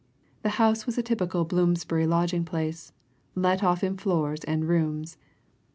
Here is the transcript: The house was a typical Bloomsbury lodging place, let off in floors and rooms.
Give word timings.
The 0.41 0.49
house 0.57 0.87
was 0.87 0.97
a 0.97 1.03
typical 1.03 1.45
Bloomsbury 1.45 2.07
lodging 2.07 2.43
place, 2.43 2.91
let 3.35 3.61
off 3.63 3.83
in 3.83 3.97
floors 3.97 4.43
and 4.45 4.67
rooms. 4.67 5.17